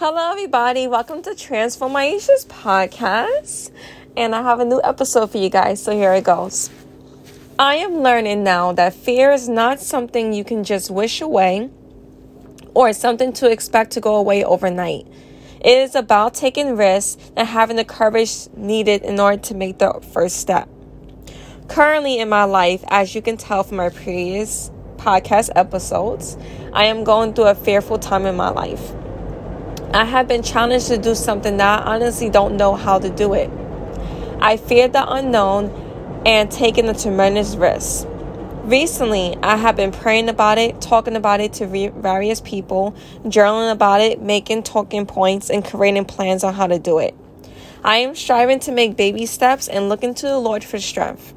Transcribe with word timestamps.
Hello, 0.00 0.30
everybody. 0.30 0.86
Welcome 0.86 1.22
to 1.22 1.34
Transform 1.34 1.94
Aisha's 1.94 2.44
podcast. 2.44 3.72
And 4.16 4.32
I 4.32 4.42
have 4.42 4.60
a 4.60 4.64
new 4.64 4.80
episode 4.84 5.32
for 5.32 5.38
you 5.38 5.50
guys, 5.50 5.82
so 5.82 5.90
here 5.90 6.14
it 6.14 6.22
goes. 6.22 6.70
I 7.58 7.74
am 7.78 7.98
learning 7.98 8.44
now 8.44 8.70
that 8.74 8.94
fear 8.94 9.32
is 9.32 9.48
not 9.48 9.80
something 9.80 10.32
you 10.32 10.44
can 10.44 10.62
just 10.62 10.88
wish 10.88 11.20
away 11.20 11.68
or 12.74 12.92
something 12.92 13.32
to 13.32 13.50
expect 13.50 13.90
to 13.94 14.00
go 14.00 14.14
away 14.14 14.44
overnight. 14.44 15.04
It 15.60 15.78
is 15.78 15.96
about 15.96 16.32
taking 16.32 16.76
risks 16.76 17.20
and 17.36 17.48
having 17.48 17.74
the 17.74 17.84
courage 17.84 18.46
needed 18.56 19.02
in 19.02 19.18
order 19.18 19.42
to 19.42 19.54
make 19.56 19.78
the 19.78 19.94
first 20.12 20.36
step. 20.36 20.68
Currently 21.66 22.20
in 22.20 22.28
my 22.28 22.44
life, 22.44 22.84
as 22.86 23.16
you 23.16 23.20
can 23.20 23.36
tell 23.36 23.64
from 23.64 23.78
my 23.78 23.88
previous 23.88 24.70
podcast 24.96 25.50
episodes, 25.56 26.38
I 26.72 26.84
am 26.84 27.02
going 27.02 27.34
through 27.34 27.46
a 27.46 27.56
fearful 27.56 27.98
time 27.98 28.26
in 28.26 28.36
my 28.36 28.50
life. 28.50 28.92
I 29.98 30.04
have 30.04 30.28
been 30.28 30.44
challenged 30.44 30.86
to 30.86 30.96
do 30.96 31.16
something 31.16 31.56
that 31.56 31.80
I 31.80 31.96
honestly 31.96 32.30
don't 32.30 32.56
know 32.56 32.76
how 32.76 33.00
to 33.00 33.10
do 33.10 33.34
it. 33.34 33.50
I 34.40 34.56
fear 34.56 34.86
the 34.86 35.04
unknown 35.12 36.22
and 36.24 36.48
taking 36.48 36.88
a 36.88 36.94
tremendous 36.94 37.56
risk. 37.56 38.06
Recently, 38.62 39.36
I 39.42 39.56
have 39.56 39.74
been 39.74 39.90
praying 39.90 40.28
about 40.28 40.56
it, 40.56 40.80
talking 40.80 41.16
about 41.16 41.40
it 41.40 41.54
to 41.54 41.66
various 41.66 42.40
people, 42.42 42.94
journaling 43.24 43.72
about 43.72 44.00
it, 44.00 44.22
making 44.22 44.62
talking 44.62 45.04
points, 45.04 45.50
and 45.50 45.64
creating 45.64 46.04
plans 46.04 46.44
on 46.44 46.54
how 46.54 46.68
to 46.68 46.78
do 46.78 47.00
it. 47.00 47.16
I 47.82 47.96
am 47.96 48.14
striving 48.14 48.60
to 48.60 48.70
make 48.70 48.96
baby 48.96 49.26
steps 49.26 49.66
and 49.66 49.88
looking 49.88 50.14
to 50.14 50.26
the 50.26 50.38
Lord 50.38 50.62
for 50.62 50.78
strength. 50.78 51.34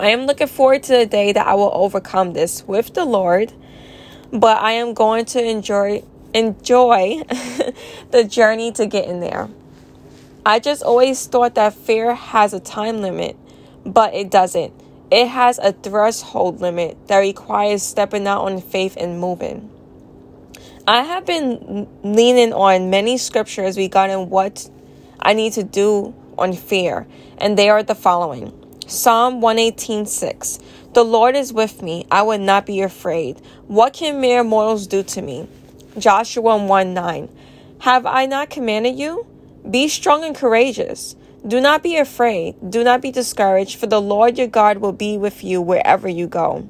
I 0.00 0.08
am 0.08 0.26
looking 0.26 0.48
forward 0.48 0.82
to 0.82 0.96
the 0.96 1.06
day 1.06 1.30
that 1.30 1.46
I 1.46 1.54
will 1.54 1.70
overcome 1.72 2.32
this 2.32 2.66
with 2.66 2.92
the 2.94 3.04
Lord, 3.04 3.52
but 4.32 4.60
I 4.60 4.72
am 4.72 4.94
going 4.94 5.26
to 5.26 5.40
enjoy 5.40 6.02
enjoy 6.34 7.22
the 8.10 8.24
journey 8.24 8.72
to 8.72 8.86
getting 8.86 9.20
there. 9.20 9.48
I 10.44 10.58
just 10.58 10.82
always 10.82 11.26
thought 11.26 11.54
that 11.54 11.74
fear 11.74 12.14
has 12.14 12.52
a 12.52 12.60
time 12.60 13.00
limit, 13.00 13.36
but 13.84 14.14
it 14.14 14.30
doesn't. 14.30 14.72
It 15.10 15.28
has 15.28 15.58
a 15.58 15.72
threshold 15.72 16.60
limit 16.60 16.96
that 17.08 17.18
requires 17.18 17.82
stepping 17.82 18.26
out 18.26 18.44
on 18.44 18.60
faith 18.60 18.96
and 18.98 19.20
moving. 19.20 19.70
I 20.88 21.02
have 21.02 21.24
been 21.24 21.86
leaning 22.02 22.52
on 22.52 22.90
many 22.90 23.18
scriptures 23.18 23.76
regarding 23.76 24.30
what 24.30 24.68
I 25.20 25.32
need 25.32 25.52
to 25.52 25.62
do 25.62 26.12
on 26.36 26.54
fear, 26.54 27.06
and 27.38 27.56
they 27.56 27.68
are 27.68 27.84
the 27.84 27.94
following 27.94 28.52
Psalm 28.88 29.40
118:6. 29.40 30.58
The 30.94 31.04
Lord 31.04 31.36
is 31.36 31.52
with 31.52 31.82
me, 31.82 32.04
I 32.10 32.22
will 32.22 32.38
not 32.38 32.66
be 32.66 32.80
afraid. 32.80 33.40
What 33.68 33.92
can 33.92 34.20
mere 34.20 34.42
mortals 34.42 34.86
do 34.86 35.02
to 35.04 35.22
me? 35.22 35.46
Joshua 35.98 36.56
1 36.56 36.94
9. 36.94 37.28
Have 37.80 38.06
I 38.06 38.24
not 38.24 38.48
commanded 38.48 38.98
you? 38.98 39.26
Be 39.68 39.88
strong 39.88 40.24
and 40.24 40.34
courageous. 40.34 41.16
Do 41.46 41.60
not 41.60 41.82
be 41.82 41.96
afraid. 41.96 42.54
Do 42.70 42.82
not 42.82 43.02
be 43.02 43.10
discouraged, 43.10 43.78
for 43.78 43.86
the 43.86 44.00
Lord 44.00 44.38
your 44.38 44.46
God 44.46 44.78
will 44.78 44.92
be 44.92 45.18
with 45.18 45.44
you 45.44 45.60
wherever 45.60 46.08
you 46.08 46.26
go. 46.28 46.66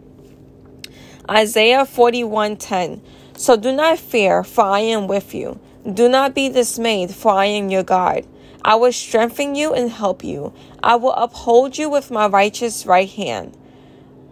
Isaiah 1.30 1.84
41:10 1.84 3.00
So 3.36 3.56
do 3.56 3.72
not 3.72 3.98
fear, 3.98 4.42
for 4.42 4.64
I 4.64 4.80
am 4.80 5.06
with 5.06 5.34
you. 5.34 5.60
Do 5.84 6.08
not 6.08 6.34
be 6.34 6.48
dismayed, 6.48 7.14
for 7.14 7.32
I 7.32 7.46
am 7.46 7.70
your 7.70 7.84
God. 7.84 8.26
I 8.64 8.74
will 8.74 8.92
strengthen 8.92 9.54
you 9.54 9.72
and 9.72 9.90
help 9.90 10.24
you. 10.24 10.52
I 10.82 10.96
will 10.96 11.12
uphold 11.12 11.78
you 11.78 11.88
with 11.88 12.10
my 12.10 12.26
righteous 12.26 12.86
right 12.86 13.08
hand. 13.08 13.56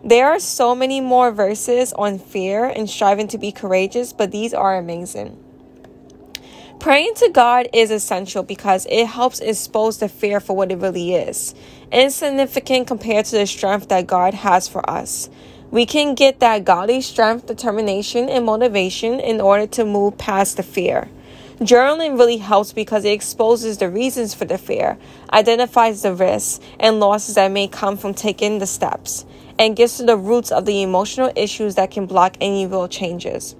There 0.02 0.28
are 0.28 0.40
so 0.40 0.74
many 0.74 1.02
more 1.02 1.30
verses 1.30 1.92
on 1.92 2.18
fear 2.18 2.64
and 2.64 2.88
striving 2.88 3.28
to 3.28 3.38
be 3.38 3.52
courageous, 3.52 4.14
but 4.14 4.30
these 4.30 4.54
are 4.54 4.78
amazing. 4.78 5.38
Praying 6.78 7.12
to 7.16 7.28
God 7.28 7.68
is 7.74 7.90
essential 7.90 8.42
because 8.42 8.86
it 8.88 9.04
helps 9.04 9.40
expose 9.40 9.98
the 9.98 10.08
fear 10.08 10.40
for 10.40 10.56
what 10.56 10.72
it 10.72 10.78
really 10.78 11.14
is, 11.14 11.54
insignificant 11.92 12.86
compared 12.86 13.26
to 13.26 13.36
the 13.36 13.46
strength 13.46 13.88
that 13.88 14.06
God 14.06 14.32
has 14.32 14.66
for 14.66 14.88
us. 14.88 15.28
We 15.70 15.84
can 15.84 16.14
get 16.14 16.40
that 16.40 16.64
godly 16.64 17.02
strength, 17.02 17.46
determination, 17.46 18.30
and 18.30 18.46
motivation 18.46 19.20
in 19.20 19.42
order 19.42 19.66
to 19.66 19.84
move 19.84 20.16
past 20.16 20.56
the 20.56 20.62
fear. 20.62 21.10
Journaling 21.58 22.18
really 22.18 22.38
helps 22.38 22.72
because 22.72 23.04
it 23.04 23.12
exposes 23.12 23.76
the 23.76 23.90
reasons 23.90 24.32
for 24.32 24.46
the 24.46 24.56
fear, 24.56 24.96
identifies 25.30 26.00
the 26.00 26.14
risks 26.14 26.58
and 26.78 26.98
losses 27.00 27.34
that 27.34 27.52
may 27.52 27.68
come 27.68 27.98
from 27.98 28.14
taking 28.14 28.58
the 28.58 28.66
steps, 28.66 29.26
and 29.60 29.76
gets 29.76 29.98
to 29.98 30.04
the 30.04 30.16
roots 30.16 30.50
of 30.50 30.64
the 30.64 30.80
emotional 30.80 31.30
issues 31.36 31.74
that 31.74 31.90
can 31.90 32.06
block 32.06 32.34
any 32.40 32.66
real 32.66 32.88
changes. 32.88 33.54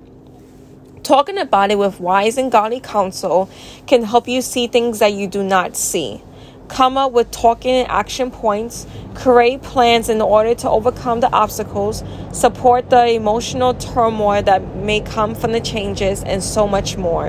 Talking 1.03 1.37
about 1.37 1.71
it 1.71 1.79
with 1.79 2.01
wise 2.01 2.39
and 2.39 2.51
godly 2.51 2.81
counsel 2.81 3.51
can 3.87 4.03
help 4.05 4.27
you 4.27 4.41
see 4.41 4.67
things 4.67 5.01
that 5.01 5.13
you 5.13 5.27
do 5.27 5.45
not 5.45 5.77
see. 5.77 6.23
Come 6.69 6.97
up 6.97 7.13
with 7.13 7.31
talking 7.31 7.73
and 7.73 7.91
action 7.91 8.31
points, 8.31 8.87
create 9.15 9.61
plans 9.61 10.09
in 10.09 10.23
order 10.23 10.55
to 10.55 10.71
overcome 10.71 11.21
the 11.21 11.31
obstacles, 11.33 12.03
support 12.33 12.89
the 12.89 13.09
emotional 13.09 13.75
turmoil 13.75 14.41
that 14.43 14.77
may 14.77 15.01
come 15.01 15.35
from 15.35 15.53
the 15.53 15.61
changes, 15.61 16.23
and 16.23 16.43
so 16.43 16.67
much 16.67 16.97
more. 16.97 17.27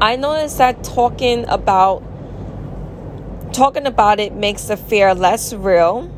I 0.00 0.14
noticed 0.14 0.58
that 0.58 0.84
talking 0.84 1.48
about 1.48 2.00
talking 3.52 3.86
about 3.86 4.20
it 4.20 4.34
makes 4.34 4.64
the 4.64 4.76
fear 4.76 5.14
less 5.14 5.52
real 5.52 6.13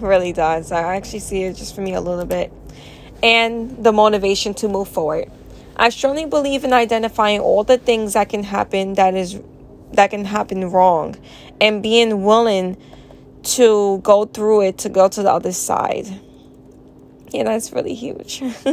really 0.00 0.32
does. 0.32 0.72
I 0.72 0.96
actually 0.96 1.20
see 1.20 1.44
it 1.44 1.56
just 1.56 1.74
for 1.74 1.80
me 1.80 1.94
a 1.94 2.00
little 2.00 2.26
bit. 2.26 2.52
And 3.22 3.82
the 3.82 3.92
motivation 3.92 4.54
to 4.54 4.68
move 4.68 4.88
forward. 4.88 5.30
I 5.76 5.90
strongly 5.90 6.26
believe 6.26 6.64
in 6.64 6.72
identifying 6.72 7.40
all 7.40 7.64
the 7.64 7.78
things 7.78 8.14
that 8.14 8.28
can 8.28 8.42
happen 8.42 8.94
that 8.94 9.14
is 9.14 9.40
that 9.92 10.10
can 10.10 10.24
happen 10.24 10.70
wrong 10.70 11.16
and 11.60 11.82
being 11.82 12.24
willing 12.24 12.76
to 13.42 13.98
go 14.02 14.26
through 14.26 14.62
it 14.62 14.78
to 14.78 14.88
go 14.88 15.08
to 15.08 15.22
the 15.22 15.30
other 15.30 15.52
side. 15.52 16.06
Yeah, 17.30 17.44
that's 17.44 17.72
really 17.72 17.94
huge. 17.94 18.42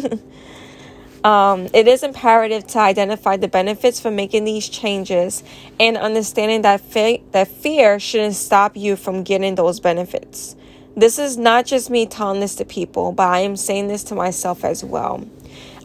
Um, 1.25 1.69
it 1.73 1.87
is 1.87 2.03
imperative 2.03 2.67
to 2.67 2.79
identify 2.79 3.35
the 3.35 3.47
benefits 3.47 3.99
for 3.99 4.11
making 4.11 4.43
these 4.43 4.69
changes 4.69 5.43
and 5.79 5.97
understanding 5.97 6.61
that, 6.61 6.81
fe- 6.81 7.23
that 7.31 7.47
fear 7.47 7.99
shouldn't 7.99 8.35
stop 8.35 8.77
you 8.77 8.95
from 8.95 9.23
getting 9.23 9.55
those 9.55 9.79
benefits. 9.79 10.55
This 10.97 11.19
is 11.19 11.37
not 11.37 11.65
just 11.65 11.89
me 11.89 12.05
telling 12.05 12.39
this 12.39 12.55
to 12.55 12.65
people, 12.65 13.11
but 13.11 13.27
I 13.27 13.39
am 13.39 13.57
saying 13.57 13.89
this 13.89 14.03
to 14.05 14.15
myself 14.15 14.63
as 14.63 14.81
well. 14.81 15.27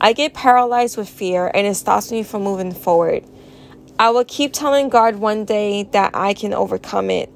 I 0.00 0.12
get 0.12 0.34
paralyzed 0.34 0.97
with 0.97 1.09
fear 1.09 1.50
and 1.53 1.66
it 1.66 1.75
stops 1.75 2.12
me 2.12 2.22
from 2.22 2.44
moving 2.44 2.72
forward. 2.72 3.25
I 3.99 4.10
will 4.10 4.25
keep 4.25 4.53
telling 4.53 4.88
God 4.88 5.16
one 5.16 5.44
day 5.44 5.82
that 5.82 6.12
I 6.15 6.32
can 6.32 6.54
overcome 6.54 7.10
it 7.10 7.28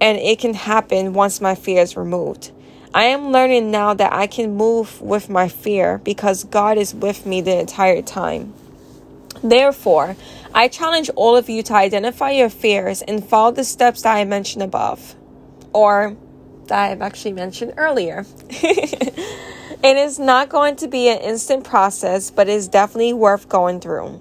and 0.00 0.18
it 0.18 0.38
can 0.38 0.54
happen 0.54 1.14
once 1.14 1.40
my 1.40 1.56
fear 1.56 1.82
is 1.82 1.96
removed. 1.96 2.52
I 2.94 3.06
am 3.06 3.32
learning 3.32 3.72
now 3.72 3.92
that 3.92 4.12
I 4.12 4.28
can 4.28 4.56
move 4.56 5.00
with 5.02 5.28
my 5.28 5.48
fear 5.48 5.98
because 5.98 6.44
God 6.44 6.78
is 6.78 6.94
with 6.94 7.26
me 7.26 7.40
the 7.40 7.58
entire 7.58 8.02
time. 8.02 8.54
Therefore, 9.42 10.16
I 10.54 10.68
challenge 10.68 11.10
all 11.16 11.36
of 11.36 11.50
you 11.50 11.64
to 11.64 11.74
identify 11.74 12.30
your 12.30 12.50
fears 12.50 13.02
and 13.02 13.26
follow 13.26 13.50
the 13.50 13.64
steps 13.64 14.02
that 14.02 14.14
I 14.14 14.24
mentioned 14.24 14.62
above. 14.62 15.16
Or 15.72 16.16
that 16.68 16.90
I've 16.90 17.02
actually 17.02 17.32
mentioned 17.32 17.74
earlier. 17.76 18.24
it 18.50 19.96
is 19.96 20.18
not 20.18 20.48
going 20.48 20.76
to 20.76 20.88
be 20.88 21.08
an 21.08 21.18
instant 21.18 21.64
process, 21.64 22.30
but 22.30 22.48
it's 22.48 22.68
definitely 22.68 23.12
worth 23.12 23.48
going 23.48 23.80
through. 23.80 24.20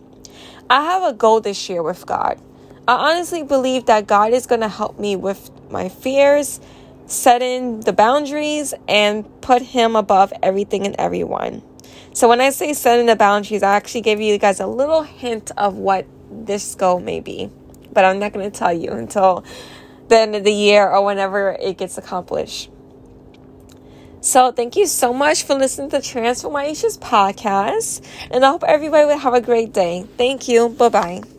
I 0.70 0.84
have 0.84 1.04
a 1.04 1.14
goal 1.14 1.42
this 1.42 1.70
year 1.70 1.84
with 1.84 2.06
God. 2.06 2.40
I 2.88 3.12
honestly 3.12 3.44
believe 3.44 3.86
that 3.86 4.08
God 4.08 4.34
is 4.34 4.46
going 4.46 4.62
to 4.62 4.68
help 4.68 5.00
me 5.00 5.16
with 5.16 5.50
my 5.70 5.90
fears, 5.90 6.60
setting 7.08 7.82
the 7.82 7.94
boundaries, 7.94 8.74
and 8.88 9.26
put 9.42 9.62
Him 9.62 9.96
above 9.96 10.32
everything 10.42 10.86
and 10.86 10.96
everyone. 10.98 11.64
So, 12.14 12.30
when 12.30 12.42
I 12.42 12.50
say 12.52 12.74
setting 12.74 13.08
the 13.08 13.16
boundaries, 13.16 13.64
I 13.64 13.76
actually 13.76 14.02
gave 14.02 14.22
you 14.22 14.38
guys 14.38 14.60
a 14.60 14.68
little 14.68 15.04
hint 15.04 15.52
of 15.58 15.76
what 15.76 16.06
this 16.32 16.76
goal 16.76 17.00
may 17.00 17.20
be, 17.20 17.50
but 17.92 18.06
I'm 18.06 18.20
not 18.20 18.34
going 18.34 18.50
to 18.50 18.58
tell 18.58 18.74
you 18.74 18.92
until 18.92 19.44
the 20.08 20.20
end 20.20 20.36
of 20.36 20.44
the 20.44 20.54
year 20.54 20.90
or 20.90 21.04
whenever 21.04 21.52
it 21.60 21.78
gets 21.78 21.98
accomplished. 21.98 22.70
So, 24.22 24.52
thank 24.52 24.76
you 24.76 24.88
so 24.88 25.14
much 25.14 25.44
for 25.44 25.54
listening 25.54 25.92
to 25.92 26.02
Transformations 26.02 26.98
podcast, 26.98 28.04
and 28.32 28.44
I 28.44 28.50
hope 28.50 28.64
everybody 28.64 29.06
will 29.06 29.20
have 29.20 29.36
a 29.36 29.42
great 29.42 29.72
day. 29.72 30.06
Thank 30.18 30.48
you. 30.48 30.70
Bye 30.70 30.90
bye. 30.90 31.35